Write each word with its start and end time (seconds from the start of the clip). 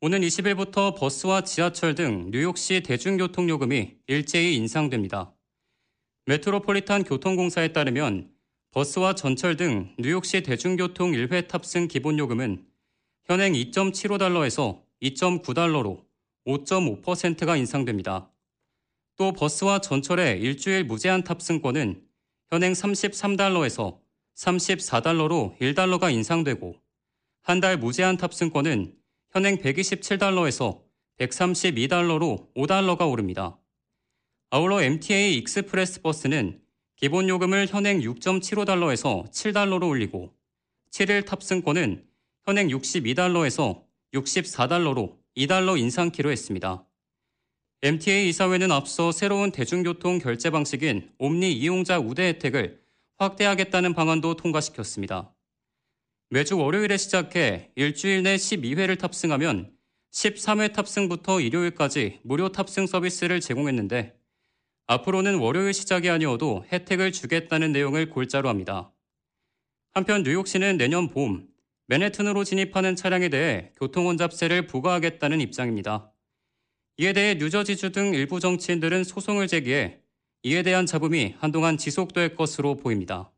오는 0.00 0.20
20일부터 0.20 0.94
버스와 0.96 1.40
지하철 1.40 1.96
등 1.96 2.30
뉴욕시 2.30 2.82
대중교통 2.82 3.48
요금이 3.48 3.96
일제히 4.06 4.54
인상됩니다. 4.54 5.34
메트로폴리탄 6.26 7.02
교통공사에 7.02 7.72
따르면 7.72 8.30
버스와 8.70 9.16
전철 9.16 9.56
등 9.56 9.92
뉴욕시 9.98 10.42
대중교통 10.42 11.12
1회 11.12 11.48
탑승 11.48 11.88
기본 11.88 12.16
요금은 12.20 12.64
현행 13.24 13.54
2.75달러에서 13.54 14.82
2.9달러로 15.02 16.04
5.5%가 16.46 17.56
인상됩니다. 17.56 18.30
또 19.16 19.32
버스와 19.32 19.80
전철의 19.80 20.40
일주일 20.40 20.84
무제한 20.84 21.24
탑승권은 21.24 22.06
현행 22.50 22.72
33달러에서 22.72 23.98
34달러로 24.36 25.58
1달러가 25.58 26.12
인상되고 26.12 26.76
한 27.42 27.60
달 27.60 27.76
무제한 27.76 28.16
탑승권은 28.16 28.94
현행 29.38 29.58
127달러에서 29.58 30.80
132달러로 31.20 32.52
5달러가 32.56 33.08
오릅니다. 33.08 33.56
아울러 34.50 34.82
MTA 34.82 35.36
Express 35.36 36.02
버스는 36.02 36.60
기본 36.96 37.28
요금을 37.28 37.68
현행 37.68 38.00
6.75달러에서 38.00 39.30
7달러로 39.30 39.88
올리고 39.88 40.34
7일 40.90 41.24
탑승권은 41.24 42.04
현행 42.46 42.66
62달러에서 42.66 43.84
64달러로 44.12 45.18
2달러 45.36 45.78
인상키로 45.78 46.32
했습니다. 46.32 46.84
MTA 47.82 48.30
이사회는 48.30 48.72
앞서 48.72 49.12
새로운 49.12 49.52
대중교통 49.52 50.18
결제 50.18 50.50
방식인 50.50 51.12
옴니 51.18 51.52
이용자 51.52 52.00
우대 52.00 52.24
혜택을 52.24 52.80
확대하겠다는 53.18 53.94
방안도 53.94 54.34
통과시켰습니다. 54.34 55.32
매주 56.30 56.58
월요일에 56.58 56.98
시작해 56.98 57.70
일주일 57.74 58.22
내 58.22 58.36
12회를 58.36 58.98
탑승하면 58.98 59.72
13회 60.12 60.74
탑승부터 60.74 61.40
일요일까지 61.40 62.20
무료 62.22 62.50
탑승 62.50 62.86
서비스를 62.86 63.40
제공했는데 63.40 64.14
앞으로는 64.88 65.36
월요일 65.36 65.72
시작이 65.72 66.10
아니어도 66.10 66.66
혜택을 66.70 67.12
주겠다는 67.12 67.72
내용을 67.72 68.10
골자로 68.10 68.50
합니다. 68.50 68.92
한편 69.92 70.22
뉴욕시는 70.22 70.76
내년 70.76 71.08
봄 71.08 71.48
맨해튼으로 71.86 72.44
진입하는 72.44 72.94
차량에 72.94 73.30
대해 73.30 73.72
교통혼잡세를 73.78 74.66
부과하겠다는 74.66 75.40
입장입니다. 75.40 76.12
이에 76.98 77.14
대해 77.14 77.36
뉴저지주 77.36 77.92
등 77.92 78.12
일부 78.12 78.38
정치인들은 78.38 79.04
소송을 79.04 79.48
제기해 79.48 80.00
이에 80.42 80.62
대한 80.62 80.84
잡음이 80.84 81.36
한동안 81.38 81.78
지속될 81.78 82.34
것으로 82.34 82.76
보입니다. 82.76 83.32